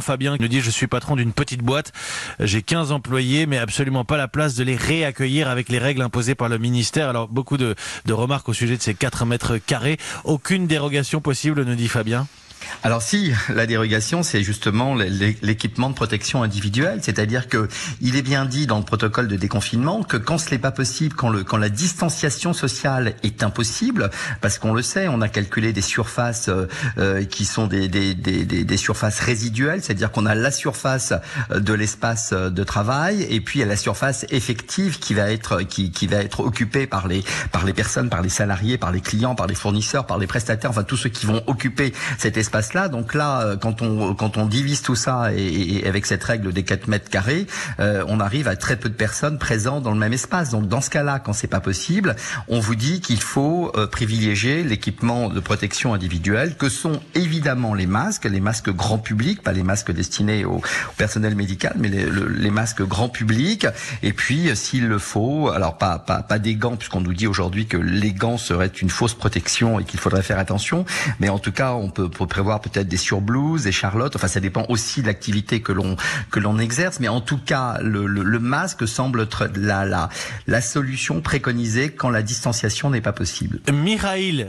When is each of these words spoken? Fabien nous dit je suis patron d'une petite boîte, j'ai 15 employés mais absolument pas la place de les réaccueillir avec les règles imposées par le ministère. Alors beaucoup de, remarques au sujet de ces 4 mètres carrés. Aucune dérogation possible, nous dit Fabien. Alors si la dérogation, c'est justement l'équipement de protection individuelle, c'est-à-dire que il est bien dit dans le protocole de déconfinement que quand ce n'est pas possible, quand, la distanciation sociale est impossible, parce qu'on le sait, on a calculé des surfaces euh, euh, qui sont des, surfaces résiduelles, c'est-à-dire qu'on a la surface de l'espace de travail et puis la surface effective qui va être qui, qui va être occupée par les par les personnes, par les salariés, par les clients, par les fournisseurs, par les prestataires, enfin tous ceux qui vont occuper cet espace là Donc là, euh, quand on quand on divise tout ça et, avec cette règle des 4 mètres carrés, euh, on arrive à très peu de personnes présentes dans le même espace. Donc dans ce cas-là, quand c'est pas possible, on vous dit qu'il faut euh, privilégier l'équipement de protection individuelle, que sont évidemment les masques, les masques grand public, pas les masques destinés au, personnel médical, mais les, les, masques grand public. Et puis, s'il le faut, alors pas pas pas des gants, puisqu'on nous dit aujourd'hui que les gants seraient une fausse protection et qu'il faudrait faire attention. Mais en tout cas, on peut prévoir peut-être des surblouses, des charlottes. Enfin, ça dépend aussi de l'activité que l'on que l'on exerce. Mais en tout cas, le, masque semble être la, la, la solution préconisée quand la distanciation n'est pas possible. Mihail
Fabien 0.00 0.36
nous 0.38 0.48
dit 0.48 0.60
je 0.60 0.70
suis 0.70 0.86
patron 0.86 1.16
d'une 1.16 1.32
petite 1.32 1.62
boîte, 1.62 1.92
j'ai 2.38 2.62
15 2.62 2.92
employés 2.92 3.46
mais 3.46 3.58
absolument 3.58 4.04
pas 4.04 4.16
la 4.16 4.28
place 4.28 4.54
de 4.54 4.64
les 4.64 4.76
réaccueillir 4.76 5.48
avec 5.48 5.68
les 5.68 5.78
règles 5.78 6.02
imposées 6.02 6.34
par 6.34 6.48
le 6.48 6.58
ministère. 6.58 7.08
Alors 7.08 7.28
beaucoup 7.28 7.56
de, 7.56 7.74
remarques 8.08 8.48
au 8.48 8.52
sujet 8.52 8.76
de 8.76 8.82
ces 8.82 8.94
4 8.94 9.26
mètres 9.26 9.58
carrés. 9.58 9.98
Aucune 10.24 10.66
dérogation 10.66 11.20
possible, 11.20 11.64
nous 11.64 11.74
dit 11.74 11.88
Fabien. 11.88 12.26
Alors 12.82 13.02
si 13.02 13.32
la 13.48 13.66
dérogation, 13.66 14.22
c'est 14.22 14.42
justement 14.42 14.94
l'équipement 14.94 15.90
de 15.90 15.94
protection 15.94 16.42
individuelle, 16.42 17.00
c'est-à-dire 17.02 17.48
que 17.48 17.68
il 18.00 18.16
est 18.16 18.22
bien 18.22 18.46
dit 18.46 18.66
dans 18.66 18.78
le 18.78 18.84
protocole 18.84 19.28
de 19.28 19.36
déconfinement 19.36 20.02
que 20.02 20.16
quand 20.16 20.38
ce 20.38 20.50
n'est 20.50 20.58
pas 20.58 20.70
possible, 20.70 21.14
quand, 21.14 21.56
la 21.56 21.68
distanciation 21.68 22.52
sociale 22.52 23.14
est 23.22 23.42
impossible, 23.42 24.10
parce 24.40 24.58
qu'on 24.58 24.72
le 24.72 24.82
sait, 24.82 25.08
on 25.08 25.20
a 25.20 25.28
calculé 25.28 25.72
des 25.72 25.82
surfaces 25.82 26.48
euh, 26.48 26.66
euh, 26.98 27.24
qui 27.24 27.44
sont 27.44 27.66
des, 27.66 28.76
surfaces 28.76 29.20
résiduelles, 29.20 29.82
c'est-à-dire 29.82 30.10
qu'on 30.10 30.26
a 30.26 30.34
la 30.34 30.50
surface 30.50 31.12
de 31.54 31.74
l'espace 31.74 32.32
de 32.32 32.64
travail 32.64 33.26
et 33.28 33.40
puis 33.40 33.62
la 33.64 33.76
surface 33.76 34.24
effective 34.30 34.98
qui 34.98 35.12
va 35.12 35.30
être 35.30 35.62
qui, 35.62 35.90
qui 35.90 36.06
va 36.06 36.16
être 36.18 36.40
occupée 36.40 36.86
par 36.86 37.08
les 37.08 37.22
par 37.52 37.64
les 37.64 37.74
personnes, 37.74 38.08
par 38.08 38.22
les 38.22 38.28
salariés, 38.28 38.78
par 38.78 38.90
les 38.90 39.00
clients, 39.00 39.34
par 39.34 39.46
les 39.46 39.54
fournisseurs, 39.54 40.06
par 40.06 40.18
les 40.18 40.26
prestataires, 40.26 40.70
enfin 40.70 40.82
tous 40.82 40.96
ceux 40.96 41.10
qui 41.10 41.26
vont 41.26 41.42
occuper 41.46 41.92
cet 42.16 42.36
espace 42.36 42.49
là 42.74 42.88
Donc 42.88 43.14
là, 43.14 43.42
euh, 43.42 43.56
quand 43.56 43.82
on 43.82 44.14
quand 44.14 44.36
on 44.36 44.46
divise 44.46 44.82
tout 44.82 44.94
ça 44.94 45.32
et, 45.34 45.86
avec 45.86 46.06
cette 46.06 46.22
règle 46.22 46.52
des 46.52 46.62
4 46.62 46.88
mètres 46.88 47.10
carrés, 47.10 47.46
euh, 47.78 48.04
on 48.08 48.20
arrive 48.20 48.48
à 48.48 48.56
très 48.56 48.76
peu 48.76 48.88
de 48.88 48.94
personnes 48.94 49.38
présentes 49.38 49.82
dans 49.82 49.92
le 49.92 49.98
même 49.98 50.12
espace. 50.12 50.50
Donc 50.50 50.68
dans 50.68 50.80
ce 50.80 50.90
cas-là, 50.90 51.18
quand 51.18 51.32
c'est 51.32 51.46
pas 51.46 51.60
possible, 51.60 52.16
on 52.48 52.60
vous 52.60 52.74
dit 52.74 53.00
qu'il 53.00 53.20
faut 53.20 53.72
euh, 53.76 53.86
privilégier 53.86 54.62
l'équipement 54.62 55.28
de 55.28 55.40
protection 55.40 55.94
individuelle, 55.94 56.56
que 56.56 56.68
sont 56.68 57.00
évidemment 57.14 57.74
les 57.74 57.86
masques, 57.86 58.24
les 58.24 58.40
masques 58.40 58.70
grand 58.70 58.98
public, 58.98 59.42
pas 59.42 59.52
les 59.52 59.62
masques 59.62 59.92
destinés 59.92 60.44
au, 60.44 60.60
personnel 60.96 61.34
médical, 61.34 61.74
mais 61.78 61.88
les, 61.88 62.06
les, 62.36 62.50
masques 62.50 62.82
grand 62.82 63.08
public. 63.08 63.66
Et 64.02 64.12
puis, 64.12 64.50
s'il 64.54 64.86
le 64.86 64.98
faut, 64.98 65.50
alors 65.50 65.78
pas 65.78 65.98
pas 65.98 66.22
pas 66.22 66.38
des 66.38 66.54
gants, 66.54 66.76
puisqu'on 66.76 67.00
nous 67.00 67.14
dit 67.14 67.26
aujourd'hui 67.26 67.66
que 67.66 67.76
les 67.76 68.12
gants 68.12 68.38
seraient 68.38 68.66
une 68.66 68.90
fausse 68.90 69.14
protection 69.14 69.78
et 69.80 69.84
qu'il 69.84 70.00
faudrait 70.00 70.22
faire 70.22 70.38
attention. 70.38 70.84
Mais 71.20 71.28
en 71.28 71.38
tout 71.38 71.52
cas, 71.52 71.72
on 71.72 71.90
peut 71.90 72.08
prévoir 72.40 72.62
peut-être 72.62 72.88
des 72.88 72.96
surblouses, 72.96 73.64
des 73.64 73.72
charlottes. 73.72 74.16
Enfin, 74.16 74.26
ça 74.26 74.40
dépend 74.40 74.64
aussi 74.70 75.02
de 75.02 75.06
l'activité 75.08 75.60
que 75.60 75.72
l'on 75.72 75.96
que 76.30 76.40
l'on 76.40 76.58
exerce. 76.58 76.98
Mais 76.98 77.08
en 77.08 77.20
tout 77.20 77.36
cas, 77.36 77.76
le, 77.82 78.38
masque 78.38 78.88
semble 78.88 79.20
être 79.20 79.50
la, 79.56 79.84
la, 79.84 80.08
la 80.46 80.62
solution 80.62 81.20
préconisée 81.20 81.92
quand 81.92 82.08
la 82.08 82.22
distanciation 82.22 82.88
n'est 82.88 83.02
pas 83.02 83.12
possible. 83.12 83.60
Mihail 83.70 84.48